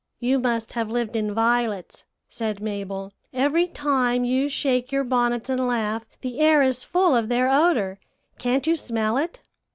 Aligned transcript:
"'You 0.19 0.39
must 0.39 0.73
have 0.73 0.89
lived 0.89 1.15
in 1.15 1.31
violets,' 1.31 2.05
said 2.27 2.59
Mabel. 2.59 3.13
'Every 3.33 3.67
time 3.67 4.25
you 4.25 4.49
shake 4.49 4.91
your 4.91 5.03
bonnets 5.03 5.47
and 5.47 5.59
laugh, 5.67 6.07
the 6.21 6.39
air 6.39 6.63
is 6.63 6.83
full 6.83 7.15
of 7.15 7.29
their 7.29 7.51
odor. 7.51 7.99
Can't 8.39 8.65
you 8.65 8.75
smell 8.75 9.17
it?' 9.17 9.43